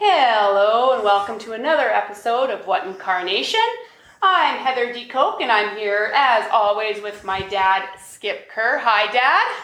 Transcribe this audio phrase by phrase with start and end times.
[0.00, 3.58] Hello, and welcome to another episode of What in Carnation.
[4.22, 8.78] I'm Heather de Kok, and I'm here as always with my dad, Skip Kerr.
[8.78, 9.56] Hi, Dad.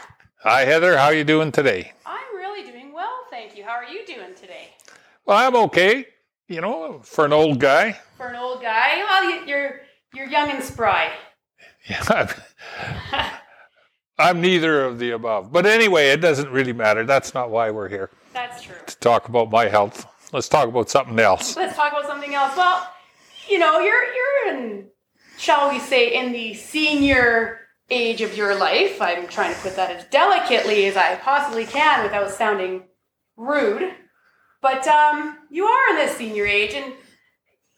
[0.43, 0.97] Hi, Heather.
[0.99, 1.93] How are you doing today?
[2.05, 3.63] I'm really doing well, thank you.
[3.63, 4.71] How are you doing today?
[5.25, 6.07] Well, I'm okay.
[6.49, 7.93] You know, for an old guy.
[8.17, 9.81] For an old guy, well, you- you're
[10.15, 11.13] you're young and spry.
[11.89, 12.03] Yeah,
[13.13, 13.31] I'm,
[14.19, 15.53] I'm neither of the above.
[15.53, 17.05] But anyway, it doesn't really matter.
[17.05, 18.75] That's not why we're here That's true.
[18.87, 20.07] to talk about my health.
[20.35, 21.57] Let's talk about something else.
[21.57, 22.57] Let's talk about something else.
[22.57, 22.91] Well,
[23.49, 24.89] you know, you're you're in,
[25.39, 29.01] shall we say, in the senior age of your life.
[29.01, 32.83] I'm trying to put that as delicately as I possibly can without sounding
[33.37, 33.95] rude.
[34.61, 36.95] But um, you are in this senior age, and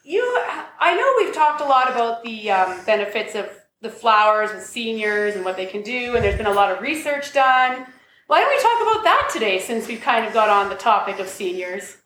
[0.02, 0.22] you.
[0.80, 3.50] I know we've talked a lot about the um, benefits of
[3.82, 6.80] the flowers with seniors and what they can do, and there's been a lot of
[6.80, 7.84] research done.
[8.28, 11.18] Why don't we talk about that today, since we've kind of got on the topic
[11.18, 11.98] of seniors?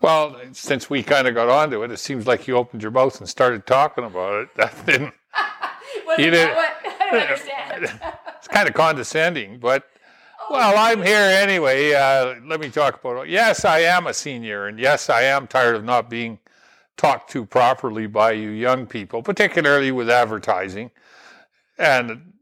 [0.00, 3.18] Well, since we kind of got onto it, it seems like you opened your mouth
[3.18, 4.48] and started talking about it.
[4.56, 5.14] That didn't.
[6.06, 6.76] Wasn't You that did- what?
[7.00, 8.00] I don't understand.
[8.38, 9.84] It's kind of condescending, but
[10.48, 11.92] well, I'm here anyway.
[11.92, 13.30] Uh, let me talk about it.
[13.30, 16.38] Yes, I am a senior, and yes, I am tired of not being
[16.96, 20.92] talked to properly by you young people, particularly with advertising.
[21.78, 22.32] And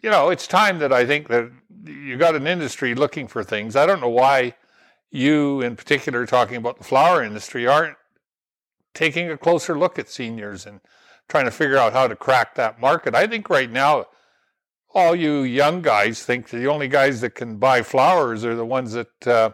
[0.00, 1.50] you know, it's time that I think that
[1.84, 3.76] you got an industry looking for things.
[3.76, 4.54] I don't know why
[5.12, 7.96] you, in particular, talking about the flower industry, aren't
[8.94, 10.80] taking a closer look at seniors and
[11.28, 13.14] trying to figure out how to crack that market.
[13.14, 14.06] I think right now
[14.94, 18.92] all you young guys think the only guys that can buy flowers are the ones
[18.92, 19.50] that uh,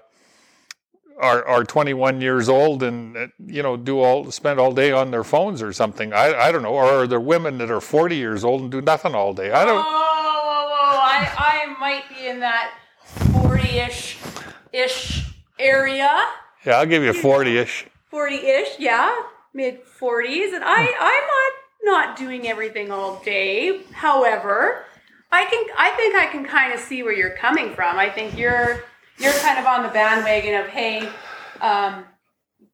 [1.20, 5.10] are are 21 years old and uh, you know do all spend all day on
[5.10, 6.12] their phones or something.
[6.12, 6.74] I I don't know.
[6.74, 9.50] Or are there women that are 40 years old and do nothing all day?
[9.50, 9.76] I don't.
[9.76, 9.84] whoa!
[9.84, 12.74] I, I might be in that
[13.32, 14.18] forty-ish,
[14.72, 15.27] ish
[15.58, 16.10] area.
[16.64, 17.86] Yeah, I'll give you 40ish.
[18.10, 19.14] Forty-ish, yeah,
[19.52, 23.82] mid forties, and I, I'm not not doing everything all day.
[23.92, 24.84] However,
[25.30, 27.98] I can, I think I can kind of see where you're coming from.
[27.98, 28.84] I think you're,
[29.18, 31.08] you're kind of on the bandwagon of, hey,
[31.60, 32.04] um,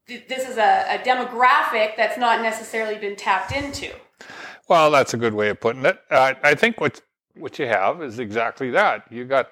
[0.07, 3.91] th- this is a, a demographic that's not necessarily been tapped into.
[4.69, 5.99] Well, that's a good way of putting it.
[6.11, 7.01] Uh, I think what
[7.37, 9.11] what you have is exactly that.
[9.11, 9.49] You got.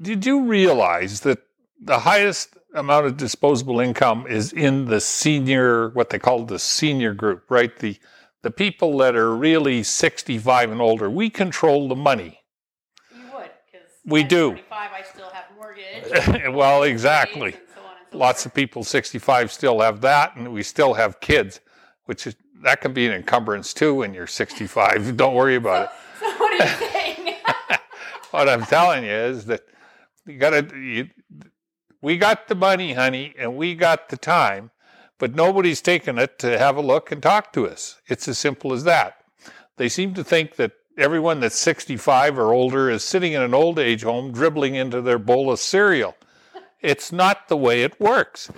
[0.00, 1.38] Did you realize that
[1.84, 7.12] the highest amount of disposable income is in the senior, what they call the senior
[7.14, 7.76] group, right?
[7.78, 7.98] The
[8.42, 11.08] the people that are really 65 and older.
[11.08, 12.40] We control the money.
[13.14, 14.58] You would, because We do.
[14.70, 16.52] I still have mortgage.
[16.52, 17.52] well, exactly.
[17.52, 17.58] so
[18.12, 18.46] so Lots forth.
[18.52, 21.60] of people 65 still have that, and we still have kids,
[22.06, 25.16] which is that can be an encumbrance too when you're 65.
[25.16, 25.90] Don't worry about it.
[26.20, 27.34] So what are you saying?
[28.32, 29.60] what I'm telling you is that
[30.26, 31.08] you got to.
[32.02, 34.72] We got the money, honey, and we got the time,
[35.18, 38.00] but nobody's taken it to have a look and talk to us.
[38.08, 39.24] It's as simple as that.
[39.76, 43.78] They seem to think that everyone that's 65 or older is sitting in an old
[43.78, 46.16] age home dribbling into their bowl of cereal.
[46.80, 48.50] It's not the way it works.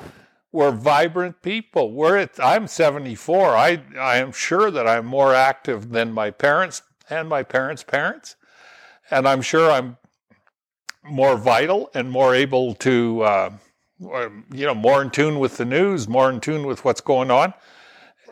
[0.51, 1.93] We're vibrant people.
[1.93, 3.57] We're at, I'm 74.
[3.57, 8.37] I, I am sure that I'm more active than my parents and my parents' parents
[9.11, 9.97] and I'm sure I'm
[11.05, 13.51] more vital and more able to, uh,
[14.01, 17.55] you know, more in tune with the news, more in tune with what's going on,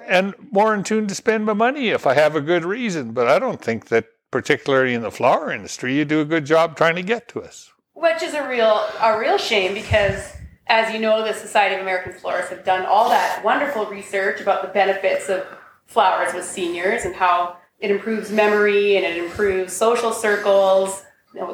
[0.06, 3.12] and more in tune to spend my money if I have a good reason.
[3.12, 6.76] But I don't think that, particularly in the flower industry, you do a good job
[6.76, 7.70] trying to get to us.
[7.94, 10.32] Which is a real a real shame because
[10.66, 14.62] as you know, the Society of American Florists have done all that wonderful research about
[14.62, 15.46] the benefits of
[15.86, 21.04] flowers with seniors and how it improves memory and it improves social circles,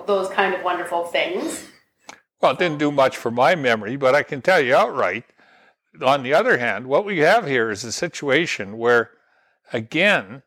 [0.06, 1.68] those kind of wonderful things.
[2.40, 5.24] Well, it didn't do much for my memory, but I can tell you outright.
[6.02, 9.10] On the other hand, what we have here is a situation where,
[9.72, 10.42] again,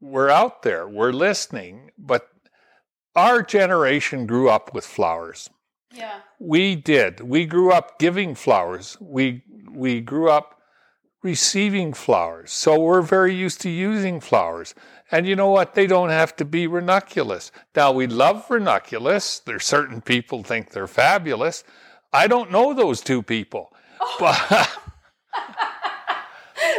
[0.00, 2.28] we're out there, we're listening, but
[3.14, 5.50] our generation grew up with flowers.
[5.92, 6.20] Yeah.
[6.38, 7.20] We did.
[7.20, 8.96] We grew up giving flowers.
[9.00, 10.60] We we grew up
[11.22, 12.52] receiving flowers.
[12.52, 14.74] So we're very used to using flowers.
[15.10, 15.74] And you know what?
[15.74, 17.50] They don't have to be ranunculus.
[17.74, 19.38] Now we love ranunculus.
[19.40, 21.64] There's certain people think they're fabulous.
[22.12, 23.72] I don't know those two people.
[24.00, 24.16] Oh.
[24.20, 24.68] But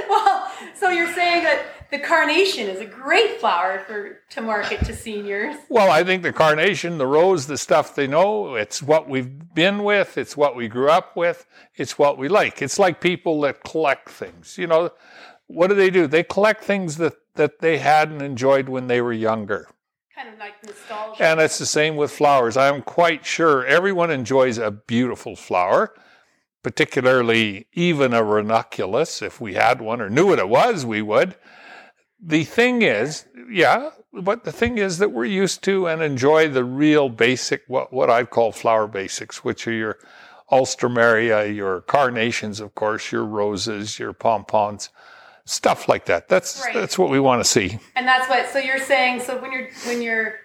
[0.09, 4.95] Well, so you're saying that the carnation is a great flower for to market to
[4.95, 5.55] seniors.
[5.69, 9.83] well, I think the carnation, the rose, the stuff they know, it's what we've been
[9.83, 12.61] with, it's what we grew up with, it's what we like.
[12.61, 14.57] It's like people that collect things.
[14.57, 14.91] You know,
[15.47, 16.05] what do they do?
[16.05, 19.61] They collect things that, that they hadn't enjoyed when they were younger.
[20.15, 21.23] Kind of like nostalgia.
[21.23, 22.55] And it's the same with flowers.
[22.57, 25.93] I'm quite sure everyone enjoys a beautiful flower.
[26.63, 29.21] particularly even a ranunculus.
[29.21, 31.35] If we had one or knew what it was, we would.
[32.21, 36.65] The thing is, yeah, but the thing is that we're used to and enjoy the
[36.65, 39.97] real basic, what, what I call flower basics, which are your
[40.51, 44.89] alstroemeria, your carnations, of course, your roses, your pompons,
[45.49, 46.29] stuff like that.
[46.29, 46.73] That's Right.
[46.73, 47.79] that's what we want to see.
[47.95, 48.49] And that's what.
[48.49, 49.21] So you're saying.
[49.21, 50.35] So when you're when you're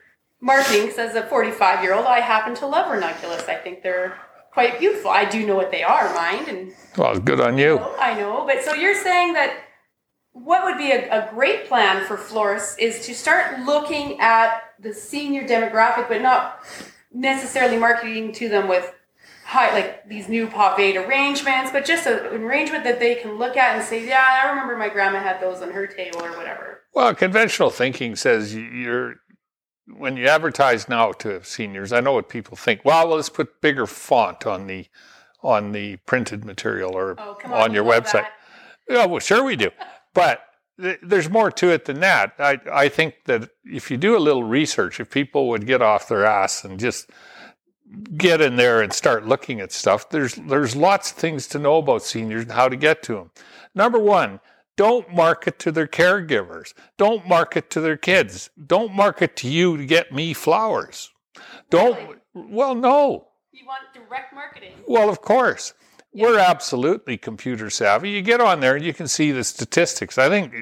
[0.40, 3.48] marketing, 'cause as a 45 year old, I happen to love ranunculus.
[3.48, 4.16] I think they're
[4.52, 5.10] quite beautiful.
[5.10, 7.78] I do know what they are, mind, and Well, good on you.
[7.98, 8.44] I know.
[8.46, 9.50] But so you're saying that
[10.32, 14.92] what would be a, a great plan for florists is to start looking at the
[14.94, 16.60] senior demographic, but not
[17.12, 18.92] necessarily marketing to them with
[19.44, 23.38] high like these new pop eight arrangements, but just a, an arrangement that they can
[23.38, 26.36] look at and say, "Yeah, I remember my grandma had those on her table or
[26.36, 29.16] whatever." Well, conventional thinking says you're
[29.86, 31.92] when you advertise now to seniors.
[31.92, 32.84] I know what people think.
[32.84, 34.86] Well, let's put bigger font on the
[35.42, 38.26] on the printed material or Oh, on, on, your website.
[38.88, 39.70] Yeah, well, sure we do,
[40.14, 40.40] but
[40.80, 42.34] th- there's more to it than that.
[42.38, 46.08] I I think that if you do a little research, if people would get off
[46.08, 47.10] their ass and just
[48.16, 51.78] get in there and start looking at stuff, there's there's lots of things to know
[51.78, 53.30] about seniors and how to get to them.
[53.74, 54.40] Number one,
[54.76, 56.74] don't market to their caregivers.
[56.98, 58.50] Don't market to their kids.
[58.66, 61.10] Don't market to you to get me flowers.
[61.70, 62.18] Don't.
[62.34, 63.28] Well, no.
[63.52, 64.72] You want direct marketing.
[64.86, 65.74] Well, of course.
[66.12, 68.10] We're absolutely computer savvy.
[68.10, 70.16] You get on there and you can see the statistics.
[70.16, 70.54] I think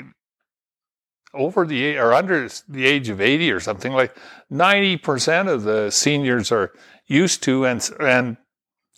[1.34, 4.16] over the or under the age of 80 or something like
[4.50, 6.72] 90% of the seniors are
[7.06, 8.36] used to and and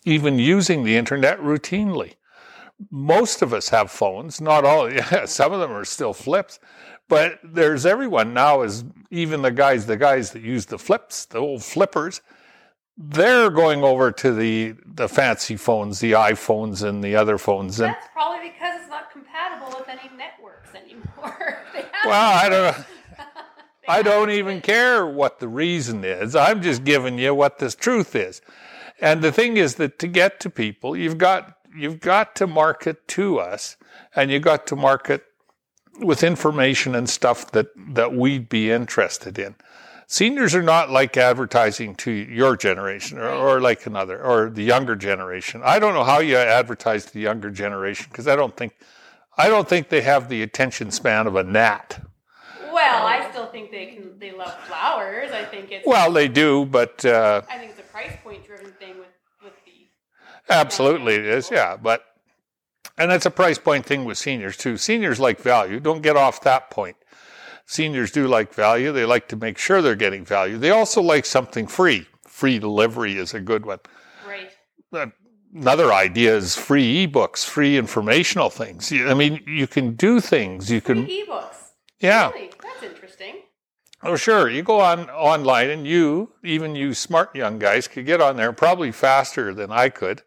[0.05, 2.15] even using the internet routinely.
[2.91, 4.91] Most of us have phones, not all.
[4.93, 6.59] Yeah, some of them are still flips,
[7.07, 11.39] but there's everyone now is even the guys the guys that use the flips, the
[11.39, 12.21] old flippers
[12.97, 17.79] they're going over to the the fancy phones, the iPhones and the other phones.
[17.79, 21.63] And That's probably because it's not compatible with any networks anymore.
[22.05, 22.85] Well, I don't know.
[23.87, 26.35] I don't even care what the reason is.
[26.35, 28.41] I'm just giving you what the truth is.
[28.99, 33.07] And the thing is that to get to people, you've got you've got to market
[33.09, 33.75] to us,
[34.15, 35.23] and you've got to market
[35.99, 39.55] with information and stuff that that we'd be interested in.
[40.07, 44.95] Seniors are not like advertising to your generation or, or like another or the younger
[44.95, 45.61] generation.
[45.63, 48.75] I don't know how you advertise to the younger generation because I don't think
[49.37, 51.99] I don't think they have the attention span of a gnat.
[52.91, 54.19] Well, I still think they can.
[54.19, 55.31] They love flowers.
[55.31, 55.85] I think it's.
[55.87, 59.07] Well, they do, but uh, I think it's a price point driven thing with
[59.43, 60.53] with the.
[60.53, 61.77] absolutely it is, yeah.
[61.77, 62.03] But
[62.97, 64.77] and it's a price point thing with seniors too.
[64.77, 65.79] Seniors like value.
[65.79, 66.97] Don't get off that point.
[67.65, 68.91] Seniors do like value.
[68.91, 70.57] They like to make sure they're getting value.
[70.57, 72.07] They also like something free.
[72.27, 73.79] Free delivery is a good one.
[74.27, 74.51] Right.
[74.93, 75.07] Uh,
[75.55, 78.91] Another idea is free ebooks, free informational things.
[78.91, 80.69] I mean, you can do things.
[80.69, 81.64] You can, Free ebooks.
[82.05, 82.31] Yeah.
[82.31, 82.51] Really?
[82.61, 83.35] That's interesting.
[84.03, 84.49] Oh, sure.
[84.49, 88.53] You go on online, and you, even you smart young guys, could get on there
[88.53, 90.21] probably faster than I could,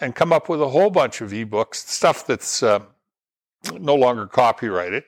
[0.00, 2.80] and come up with a whole bunch of ebooks, stuff that's uh,
[3.72, 5.04] no longer copyrighted,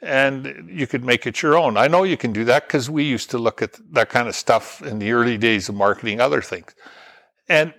[0.00, 1.76] and you could make it your own.
[1.76, 4.34] I know you can do that because we used to look at that kind of
[4.34, 6.74] stuff in the early days of marketing other things,
[7.48, 7.74] and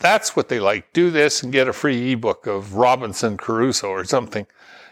[0.00, 0.92] that's what they like.
[0.94, 4.46] Do this and get a free ebook of Robinson Crusoe or something,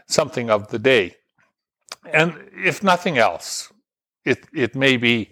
[0.07, 1.17] something of the day.
[2.05, 3.73] And if nothing else,
[4.25, 5.31] it, it may be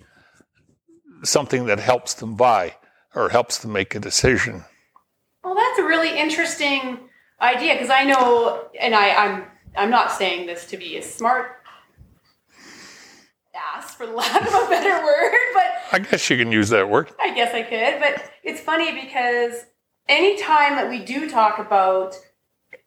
[1.24, 2.76] something that helps them buy
[3.14, 4.64] or helps them make a decision.
[5.42, 6.98] Well, that's a really interesting
[7.40, 9.44] idea because I know, and I, I'm
[9.76, 11.58] I'm not saying this to be a smart
[13.54, 17.10] ass, for lack of a better word, but I guess you can use that word.
[17.20, 18.00] I guess I could.
[18.00, 19.64] But it's funny because
[20.08, 22.16] anytime that we do talk about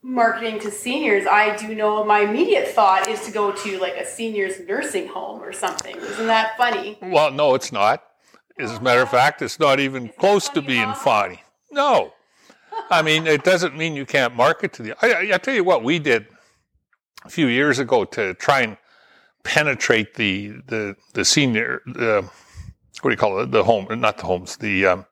[0.04, 4.06] marketing to seniors, I do know my immediate thought is to go to like a
[4.06, 5.96] seniors nursing home or something.
[5.96, 6.98] Isn't that funny?
[7.02, 8.04] Well, no, it's not.
[8.60, 11.42] As a matter of fact, it's not even it close to being funny.
[11.72, 12.14] No.
[12.90, 14.96] I mean, it doesn't mean you can't market to the.
[15.02, 16.28] I, I- tell you what, we did
[17.26, 18.78] a few years ago to try and
[19.44, 21.82] penetrate the the the senior.
[21.88, 22.22] Uh,
[23.02, 23.52] what do you call it?
[23.52, 24.58] The home, not the homes.
[24.58, 25.06] The um,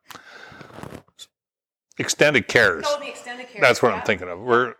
[1.97, 2.83] extended cares.
[2.83, 3.61] No, the extended care.
[3.61, 3.95] That's what yeah.
[3.97, 4.39] I'm thinking of.
[4.39, 4.75] We're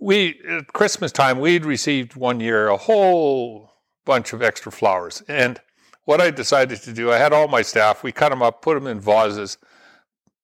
[0.00, 3.70] we at Christmas time we'd received one year a whole
[4.04, 5.60] bunch of extra flowers, and
[6.04, 8.02] what I decided to do, I had all my staff.
[8.02, 9.58] We cut them up, put them in vases,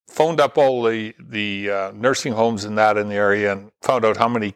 [0.06, 4.04] phoned up all the the uh, nursing homes and that in the area, and found
[4.04, 4.54] out how many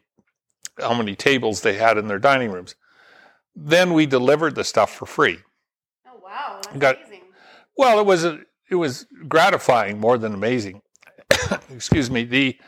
[0.79, 2.75] how many tables they had in their dining rooms.
[3.57, 5.39] Then we delivered the stuff for free.
[6.07, 7.23] Oh wow, that's Got- amazing.
[7.77, 8.41] Well, it was a,
[8.71, 10.83] it was gratifying more than amazing.
[11.75, 12.59] excuse me, the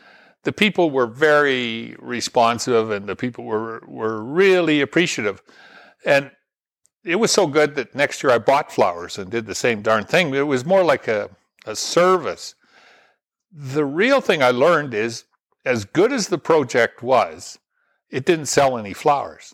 [0.43, 5.41] the people were very responsive and the people were were really appreciative.
[6.05, 6.31] And
[7.03, 10.05] it was so good that next year I bought flowers and did the same darn
[10.05, 10.33] thing.
[10.33, 11.29] It was more like a,
[11.65, 12.55] a service.
[13.51, 15.25] The real thing I learned is
[15.65, 17.59] as good as the project was,
[18.09, 19.53] it didn't sell any flowers.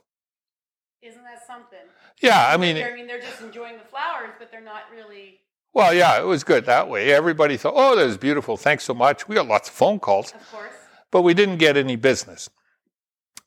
[1.02, 1.80] Isn't that something?
[2.22, 5.40] Yeah, I mean, I mean, they're just enjoying the flowers, but they're not really.
[5.74, 7.12] well, yeah, it was good that way.
[7.12, 8.58] Everybody thought, oh, that was beautiful.
[8.58, 9.28] Thanks so much.
[9.28, 10.74] We got lots of phone calls, Of course.
[11.12, 12.50] But we didn't get any business.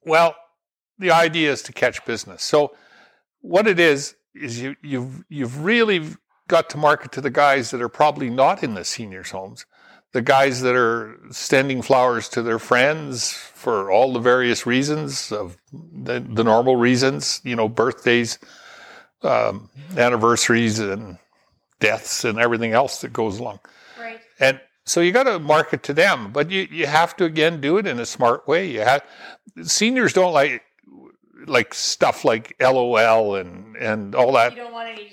[0.05, 0.35] Well,
[0.99, 2.43] the idea is to catch business.
[2.43, 2.75] So,
[3.41, 6.03] what it is is you, you've you've really
[6.49, 9.65] got to market to the guys that are probably not in the seniors' homes,
[10.13, 15.57] the guys that are sending flowers to their friends for all the various reasons of
[15.73, 18.39] the, the normal reasons, you know, birthdays,
[19.23, 21.19] um, anniversaries, and
[21.81, 23.61] deaths, and everything else that goes along.
[23.99, 24.21] Right.
[24.39, 24.61] And
[24.93, 27.87] so you got to market to them, but you, you have to again do it
[27.87, 28.71] in a smart way.
[28.71, 29.03] You have
[29.63, 30.63] seniors don't like
[31.47, 34.53] like stuff like LOL and and all that.
[34.53, 35.13] You don't want any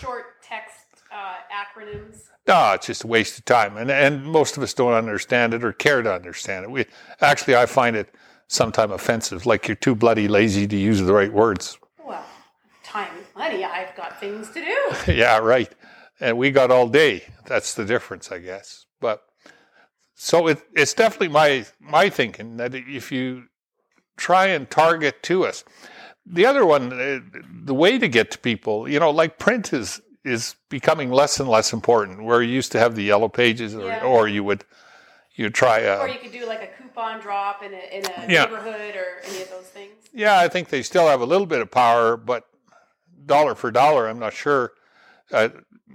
[0.00, 2.30] short text uh, acronyms.
[2.48, 5.62] No, it's just a waste of time, and and most of us don't understand it
[5.62, 6.70] or care to understand it.
[6.70, 6.86] We
[7.20, 8.14] actually, I find it
[8.48, 9.44] sometimes offensive.
[9.44, 11.78] Like you're too bloody lazy to use the right words.
[12.02, 12.24] Well,
[12.82, 13.64] time money.
[13.64, 15.12] I've got things to do.
[15.12, 15.70] yeah, right.
[16.20, 17.24] And we got all day.
[17.46, 18.86] That's the difference, I guess.
[19.04, 19.22] But
[20.14, 23.44] so it, it's definitely my my thinking that if you
[24.16, 25.62] try and target to us,
[26.24, 27.20] the other one, uh,
[27.64, 31.50] the way to get to people, you know, like print is is becoming less and
[31.50, 32.24] less important.
[32.24, 34.00] Where you used to have the yellow pages, or, Yeah.
[34.00, 34.64] or you would
[35.34, 38.32] you try a or you could do like a coupon drop in a, in a
[38.32, 38.44] Yeah.
[38.46, 39.92] neighborhood or any of those things.
[40.14, 42.44] Yeah, I think they still have a little bit of power, but
[43.26, 44.72] dollar for dollar, I'm not sure.
[45.30, 45.48] Uh,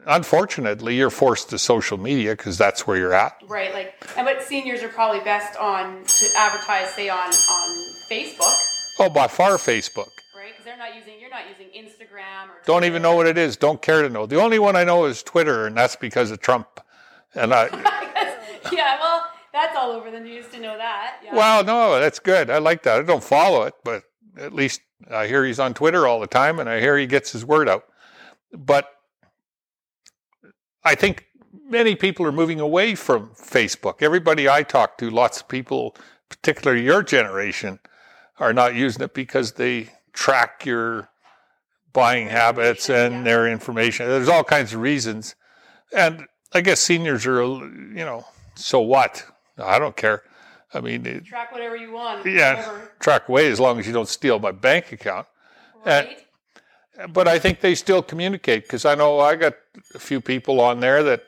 [0.05, 3.35] unfortunately, you're forced to social media because that's where you're at.
[3.47, 3.73] Right.
[3.73, 8.65] Like, and but seniors are probably best on to advertise, say on on Facebook,
[8.99, 10.09] Oh, by far, Facebook.
[10.35, 10.51] right?
[10.51, 11.19] Because they're not using.
[11.19, 12.61] You're not using Instagram or.
[12.65, 13.55] Don't even know what it is.
[13.57, 14.25] Don't care to know.
[14.25, 16.67] The only one I know is Twitter, and that's because of Trump.
[17.35, 17.67] And I,
[18.71, 18.99] yeah.
[18.99, 21.17] Well, that's all over the news to know that.
[21.23, 21.35] Yeah.
[21.35, 22.49] well, no, that's good.
[22.49, 22.99] I like that.
[22.99, 24.03] I don't follow it, but
[24.37, 27.31] at least I hear he's on Twitter all the time, and I hear he gets
[27.31, 27.85] his word out.
[28.51, 28.89] But
[30.83, 31.25] I think
[31.67, 34.01] many people are moving away from Facebook.
[34.01, 35.95] Everybody I talk to, lots of people,
[36.29, 37.79] particularly your generation,
[38.39, 41.09] are not using it because they track your
[41.91, 43.23] buying habits and yeah.
[43.23, 44.07] their information.
[44.07, 45.35] There's all kinds of reasons.
[45.91, 49.25] And I guess seniors are, you know, so what?
[49.57, 50.23] I don't care.
[50.73, 52.25] I mean, it, Track whatever you want.
[52.25, 52.57] Yeah.
[52.57, 55.27] Whatever, track away as long as you don't steal my bank account.
[55.85, 56.25] right.
[57.07, 59.53] But I think they still communicate because I know I got
[59.95, 61.23] a few people on there that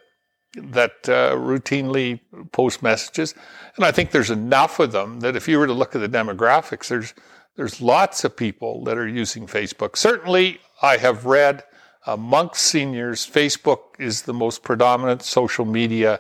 [0.53, 2.19] that uh, routinely
[2.51, 3.33] post messages,
[3.77, 6.09] and I think there's enough of them that if you were to look at the
[6.09, 7.13] demographics, there's
[7.55, 9.95] there's lots of people that are using Facebook.
[9.95, 11.63] Certainly, I have read
[12.05, 16.19] amongst seniors, Facebook is the most predominant social media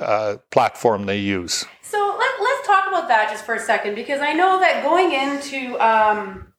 [0.00, 1.64] uh, platform they use.
[1.82, 5.12] So let, let's talk about that just for a second because I know that going
[5.12, 6.52] into um,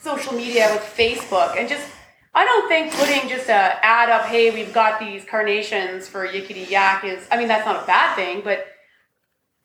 [0.00, 1.88] social media with Facebook and just
[2.34, 6.68] I don't think putting just a ad up, hey, we've got these carnations for yickety
[6.70, 8.66] yak is I mean that's not a bad thing, but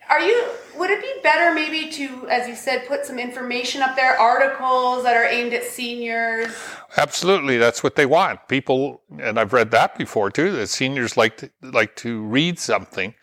[0.09, 0.45] are you
[0.77, 5.03] would it be better maybe to, as you said, put some information up there, articles
[5.03, 6.53] that are aimed at seniors?
[6.97, 8.47] Absolutely, that's what they want.
[8.47, 10.51] People, and I've read that before too.
[10.51, 13.13] That seniors like to like to read something,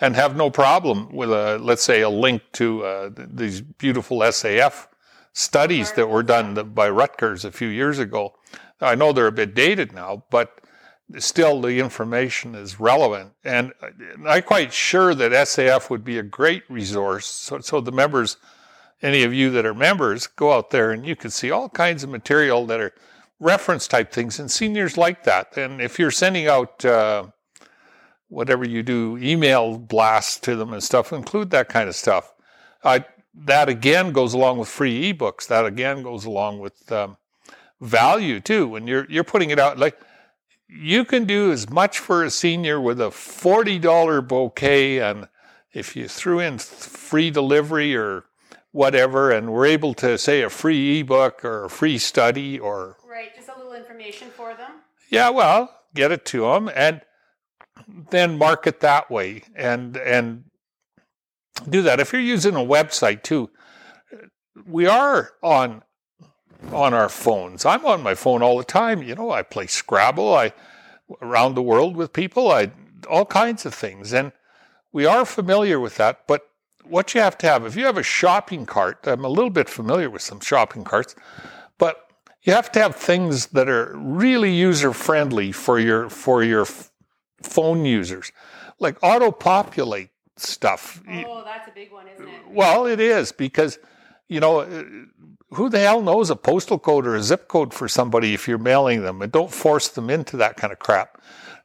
[0.00, 4.86] and have no problem with a let's say a link to uh, these beautiful SAF
[5.32, 8.34] studies that were done by Rutgers a few years ago.
[8.80, 10.60] I know they're a bit dated now, but
[11.18, 13.32] still the information is relevant.
[13.44, 13.72] And
[14.26, 17.26] I'm quite sure that SAF would be a great resource.
[17.26, 18.36] So, so the members,
[19.02, 22.04] any of you that are members, go out there and you can see all kinds
[22.04, 22.92] of material that are
[23.38, 24.38] reference type things.
[24.38, 25.56] And seniors like that.
[25.56, 27.26] And if you're sending out uh,
[28.28, 32.32] whatever you do, email blasts to them and stuff, include that kind of stuff.
[32.82, 33.00] Uh,
[33.34, 35.46] that again goes along with free ebooks.
[35.46, 37.16] That again goes along with um,
[37.80, 38.68] value too.
[38.68, 39.98] When you're you're putting it out, like
[40.68, 45.28] you can do as much for a senior with a forty dollar bouquet, and
[45.72, 48.24] if you threw in free delivery or
[48.72, 53.34] whatever, and we're able to say a free ebook or a free study or Right,
[53.34, 54.72] just a little information for them.
[55.08, 57.00] yeah, well, get it to them and
[58.10, 60.44] then market that way and and
[61.68, 62.00] do that.
[62.00, 63.50] If you're using a website too,
[64.66, 65.82] we are on
[66.72, 67.64] on our phones.
[67.64, 69.02] I'm on my phone all the time.
[69.02, 70.34] You know, I play Scrabble.
[70.34, 70.52] I
[71.22, 72.50] around the world with people.
[72.50, 72.70] I
[73.08, 74.12] all kinds of things.
[74.12, 74.32] And
[74.92, 76.26] we are familiar with that.
[76.26, 76.48] But
[76.84, 79.68] what you have to have, if you have a shopping cart, I'm a little bit
[79.68, 81.14] familiar with some shopping carts,
[81.78, 82.08] but
[82.42, 86.66] you have to have things that are really user friendly for your for your
[87.42, 88.32] phone users,
[88.78, 90.10] like auto populate
[90.46, 91.02] stuff.
[91.26, 92.40] Oh, that's a big one, isn't it?
[92.48, 93.78] Well, it is because,
[94.28, 94.84] you know, uh,
[95.54, 98.58] who the hell knows a postal code or a zip code for somebody if you're
[98.58, 99.20] mailing them?
[99.22, 101.20] And don't force them into that kind of crap.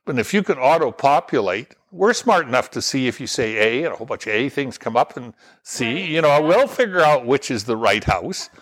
[0.06, 3.84] But if you can auto populate, we're smart enough to see if you say A
[3.86, 6.10] and a whole bunch of A things come up and C, Right.
[6.10, 8.50] you know, we'll figure out which is the right house.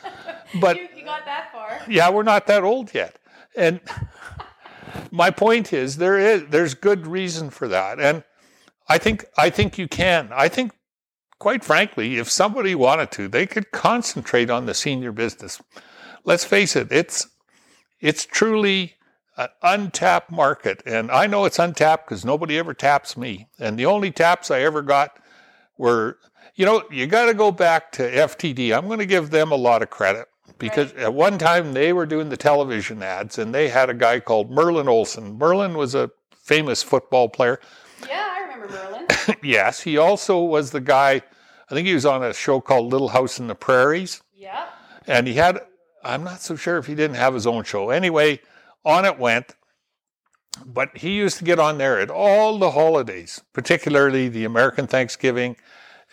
[0.62, 1.82] But you, you got that far.
[1.90, 3.18] yeah, we're not that old yet.
[3.56, 3.80] And
[5.12, 8.00] my point is there is there's good reason for that.
[8.00, 8.24] And
[8.88, 10.30] I think I think you can.
[10.34, 10.72] I think
[11.40, 15.62] quite frankly, if somebody wanted to, they could concentrate on the senior business.
[16.24, 17.28] Let's face it, it's
[18.00, 18.96] it's truly
[19.38, 20.84] an untapped market.
[20.86, 23.48] And I know it's untapped because nobody ever taps me.
[23.60, 25.18] And the only taps I ever got
[25.78, 26.20] were,
[26.56, 28.76] you know, you got to go back to FTD.
[28.76, 30.28] I'm going to give them a lot of credit
[30.60, 34.20] because at one time they were doing the television ads and they had a guy
[34.20, 35.38] called Merlin Olsen.
[35.38, 37.60] Merlin was a famous football player.
[38.08, 39.08] Yeah, I remember Merlin.
[39.44, 41.22] yes, he also was the guy,
[41.70, 44.22] I think he was on a show called Little House in the Prairies.
[44.36, 44.68] yeah.
[45.06, 45.60] And he had,
[46.04, 47.90] I'm not so sure if he didn't have his own show.
[47.90, 48.40] Anyway,
[48.86, 49.56] on it went.
[50.66, 55.56] But he used to get on there at all the holidays, particularly the American Thanksgiving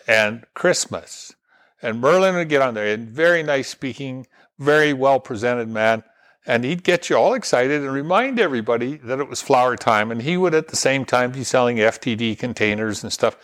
[0.07, 1.33] and Christmas.
[1.81, 6.03] And Merlin would get on there and very nice speaking, very well presented man.
[6.45, 10.11] And he'd get you all excited and remind everybody that it was flower time.
[10.11, 13.37] And he would at the same time be selling FTD containers and stuff.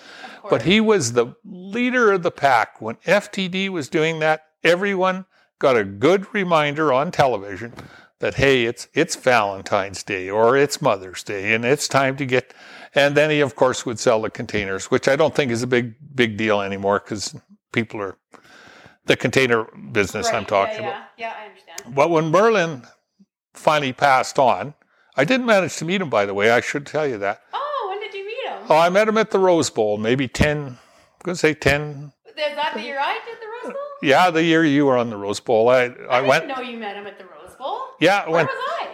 [0.49, 2.81] But he was the leader of the pack.
[2.81, 5.25] When FTD was doing that, everyone
[5.59, 7.73] got a good reminder on television
[8.19, 12.53] that hey, it's it's Valentine's Day or it's Mother's Day and it's time to get
[12.95, 15.67] and then he of course would sell the containers, which I don't think is a
[15.67, 17.35] big big deal anymore cuz
[17.71, 18.17] people are
[19.07, 21.03] the container business I'm talking yeah, about.
[21.17, 21.95] Yeah, yeah, I understand.
[21.95, 22.83] But when Merlin
[23.53, 24.73] finally passed on,
[25.15, 27.41] I didn't manage to meet him by the way, I should tell you that.
[27.53, 28.59] Oh, when did you meet him?
[28.69, 30.77] Oh, I met him at the Rose Bowl, maybe 10, I'm
[31.23, 32.11] going to say 10.
[32.27, 33.83] Is that the year I did the Rose Bowl?
[34.03, 35.69] Yeah, the year you were on the Rose Bowl.
[35.69, 37.81] I, I, I, went, didn't know you met him at the Rose Bowl.
[37.99, 38.87] yeah, I Where went, was I?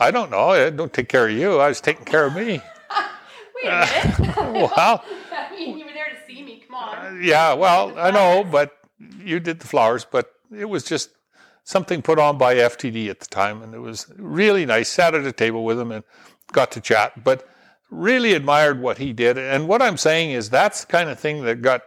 [0.00, 0.50] I don't know.
[0.50, 1.58] I don't take care of you.
[1.58, 2.60] I was taking care of me.
[3.62, 4.36] Wait a minute.
[4.36, 4.72] Well,
[5.32, 6.62] I mean, you were there to see me.
[6.66, 7.22] Come on.
[7.22, 11.10] yeah, well, I know, but you did the flowers, but it was just
[11.64, 13.62] something put on by FTD at the time.
[13.62, 14.88] And it was really nice.
[14.88, 16.04] Sat at a table with him and
[16.52, 17.46] got to chat, but
[17.90, 19.38] really admired what he did.
[19.38, 21.82] And what I'm saying is that's the kind of thing that got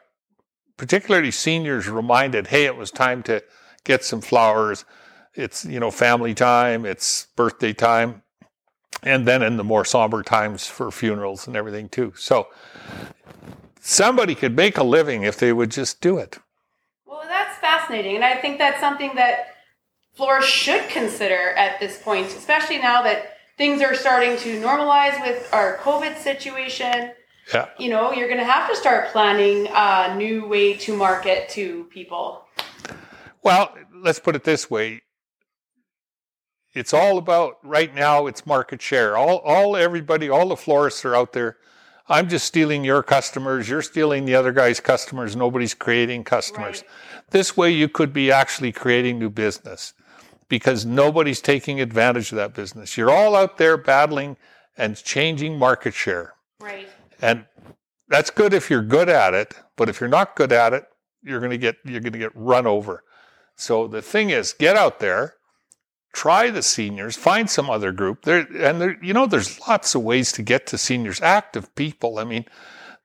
[0.77, 3.43] particularly seniors reminded, hey, it was time to
[3.83, 4.85] get some flowers.
[5.33, 8.23] It's, you know, family time, it's birthday time.
[9.03, 12.13] And then in the more somber times for funerals and everything too.
[12.15, 12.47] So
[13.79, 16.37] somebody could make a living if they would just do it.
[17.91, 19.47] Fascinating, and I think that's something that
[20.13, 25.49] florists should consider at this point, especially now that things are starting to normalize with
[25.51, 27.11] our COVID situation.
[27.53, 27.67] Yeah.
[27.77, 31.83] You know, you're going to have to start planning a new way to market to
[31.91, 32.45] people.
[33.43, 35.01] Well, let's put it this way.
[36.73, 39.17] It's all about right now it's market share.
[39.17, 41.57] All all everybody, all the florists are out there.
[42.11, 46.81] I'm just stealing your customers, you're stealing the other guy's customers, nobody's creating customers.
[46.81, 47.29] Right.
[47.29, 49.93] This way you could be actually creating new business
[50.49, 52.97] because nobody's taking advantage of that business.
[52.97, 54.35] You're all out there battling
[54.77, 56.33] and changing market share.
[56.59, 56.89] Right.
[57.21, 57.45] And
[58.09, 60.83] that's good if you're good at it, but if you're not good at it,
[61.23, 63.03] you're going to get you're going to get run over.
[63.55, 65.35] So the thing is, get out there,
[66.13, 68.23] try the seniors, find some other group.
[68.23, 72.19] There and there you know there's lots of ways to get to seniors, active people.
[72.19, 72.45] I mean,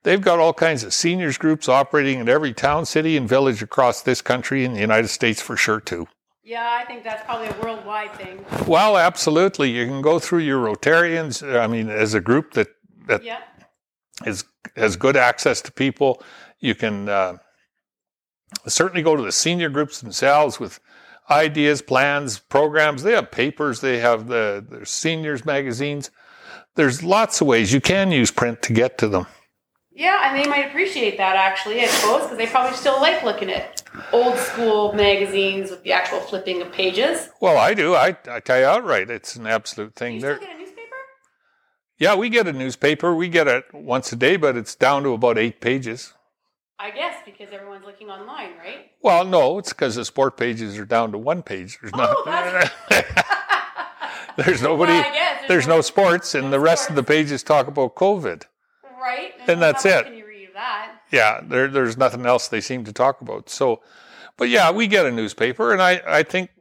[0.03, 4.01] they've got all kinds of seniors groups operating in every town, city and village across
[4.01, 6.07] this country and the United States for sure too.
[6.43, 8.45] Yeah, I think that's probably a worldwide thing.
[8.65, 9.69] Well, absolutely.
[9.71, 12.69] You can go through your Rotarians, I mean as a group that
[13.07, 13.39] that Yeah.
[14.25, 16.21] is has good access to people.
[16.59, 17.37] You can uh,
[18.67, 20.79] certainly go to the senior groups themselves with
[21.29, 23.03] ideas, plans, programs.
[23.03, 23.81] They have papers.
[23.81, 26.11] They have the, seniors magazines.
[26.75, 29.25] There's lots of ways you can use print to get to them.
[29.91, 33.49] Yeah, and they might appreciate that actually, I suppose, because they probably still like looking
[33.49, 33.81] at
[34.13, 37.29] old school magazines with the actual flipping of pages.
[37.41, 37.95] Well, I do.
[37.95, 40.15] I, I tell you outright, it's an absolute Do thing.
[40.15, 40.95] you There, still get a newspaper?
[41.97, 43.15] yeah, we get a newspaper.
[43.15, 46.13] We get it once a day, but it's down to about eight pages.
[46.79, 48.91] I guess because everyone's looking online, right?
[49.01, 51.79] Well, no, it's because the sport pages are down to one page.
[51.81, 52.71] There's Oh, not.
[54.37, 54.93] there's nobody.
[54.93, 57.95] Well, I guess there's no sports, and no the rest of the pages talk about
[57.95, 58.43] COVID.
[59.01, 59.33] Right?
[59.47, 60.05] And that's how it.
[60.05, 61.01] Can you read that?
[61.11, 63.49] yeah, there, there's nothing else they seem to talk about.
[63.49, 63.81] So,
[64.37, 66.51] but yeah, we get a newspaper, and I, I think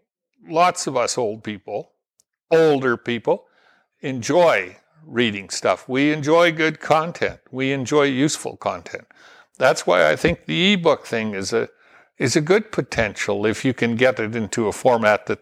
[0.49, 1.93] lots of us old people,
[2.51, 3.45] older people,
[4.01, 5.89] enjoy reading stuff.
[5.89, 7.41] We enjoy good content.
[7.51, 9.07] We enjoy useful content.
[9.59, 11.69] That's why I think the ebook thing is a
[12.19, 15.41] is a good potential if you can get it into a format that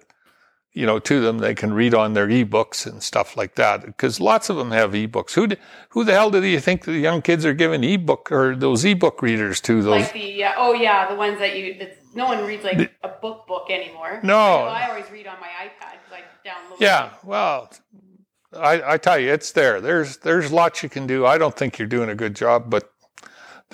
[0.73, 4.19] you know to them they can read on their ebooks and stuff like that because
[4.21, 5.49] lots of them have ebooks who
[5.91, 9.23] who the hell do you think the young kids are giving ebook or those ebook
[9.23, 12.45] readers to those Like the uh, oh yeah, the ones that you that no one
[12.45, 14.21] reads like a book book anymore.
[14.23, 14.39] No.
[14.39, 16.81] I, I always read on my iPad because I download.
[16.81, 17.13] Yeah, it.
[17.25, 17.71] well,
[18.57, 19.81] I, I tell you, it's there.
[19.81, 21.27] There's there's lots you can do.
[21.27, 22.91] I don't think you're doing a good job, but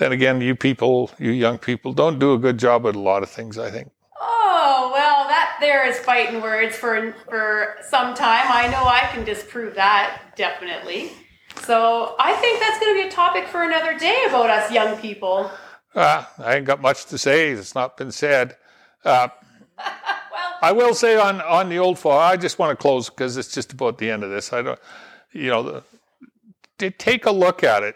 [0.01, 3.21] then again, you people, you young people, don't do a good job at a lot
[3.21, 3.59] of things.
[3.59, 3.91] I think.
[4.19, 8.45] Oh well, that there is fighting words for for some time.
[8.49, 11.11] I know I can disprove that definitely.
[11.61, 14.97] So I think that's going to be a topic for another day about us young
[14.97, 15.51] people.
[15.93, 17.51] Uh, I ain't got much to say.
[17.51, 18.57] It's not been said.
[19.05, 19.27] Uh,
[20.31, 22.17] Well, I will say on on the old fall.
[22.17, 24.53] I just want to close because it's just about the end of this.
[24.53, 24.79] I don't,
[25.33, 25.83] you know, the,
[26.77, 27.95] to take a look at it,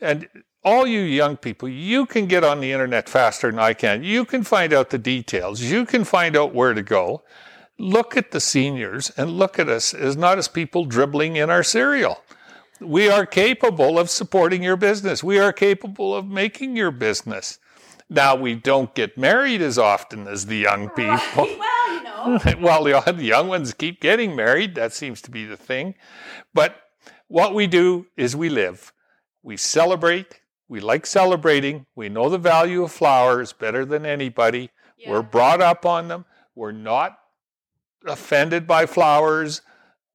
[0.00, 0.28] and
[0.64, 4.04] all you young people, you can get on the internet faster than I can.
[4.04, 5.60] You can find out the details.
[5.60, 7.22] You can find out where to go.
[7.78, 11.62] Look at the seniors and look at us as not as people dribbling in our
[11.62, 12.22] cereal.
[12.80, 15.22] We are capable of supporting your business.
[15.22, 17.58] We are capable of making your business.
[18.08, 21.46] Now we don't get married as often as the young people.
[21.46, 22.60] right, well, you know.
[22.60, 24.74] well, the the young ones keep getting married.
[24.74, 25.94] That seems to be the thing.
[26.52, 26.76] But
[27.28, 28.92] what we do is we live.
[29.42, 30.41] We celebrate.
[30.72, 31.84] We like celebrating.
[31.94, 34.70] We know the value of flowers better than anybody.
[34.96, 35.10] Yeah.
[35.10, 36.24] We're brought up on them.
[36.54, 37.18] We're not
[38.06, 39.60] offended by flowers.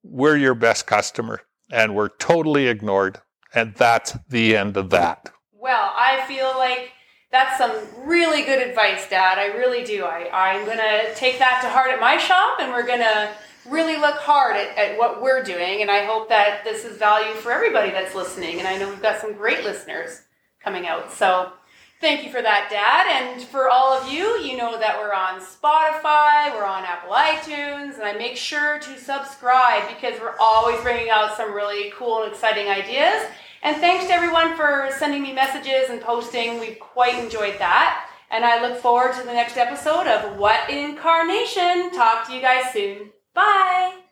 [0.02, 1.42] We're your best customer,
[1.72, 3.22] and we're totally ignored.
[3.54, 5.32] And that's the end of that.
[5.52, 6.92] Well, I feel like
[7.32, 7.76] that's some
[8.08, 9.38] really good advice, Dad.
[9.38, 10.06] I really do.
[10.06, 13.30] I, I'm going to take that to heart at my shop and we're going to
[13.70, 15.84] really look hard at, at what we're doing.
[15.84, 18.58] And I hope that this is value for everybody that's listening.
[18.58, 20.24] And I know we've got some great listeners
[20.68, 21.10] coming out.
[21.14, 21.54] So
[22.02, 23.08] thank you for that, Dad.
[23.08, 27.96] And for all of you, you know that we're on Spotify, we're on Apple iTunes,
[27.96, 32.34] and I make sure to subscribe because we're always bringing out some really cool and
[32.34, 33.24] exciting ideas.
[33.64, 36.60] And thanks to everyone for sending me messages and posting.
[36.60, 38.10] We've quite enjoyed that.
[38.30, 41.92] And I look forward to the next episode of What in Carnation.
[41.92, 43.12] Talk to you guys soon.
[43.34, 44.07] Bye.